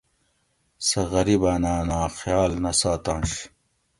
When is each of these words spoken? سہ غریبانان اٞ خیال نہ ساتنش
سہ 0.87 1.01
غریبانان 1.11 1.89
اٞ 2.01 2.09
خیال 2.19 2.51
نہ 2.63 2.71
ساتنش 2.79 3.31